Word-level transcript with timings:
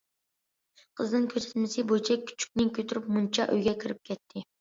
قىزنىڭ 1.01 1.27
كۆرسەتمىسى 1.33 1.85
بويىچە 1.91 2.17
كۈچۈكنى 2.31 2.65
كۆتۈرۈپ 2.79 3.11
مۇنچا 3.19 3.47
ئۆيگە 3.57 3.75
كىرىپ 3.85 4.01
كەتتى. 4.11 4.43